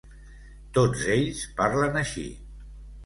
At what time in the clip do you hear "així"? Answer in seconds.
2.03-2.25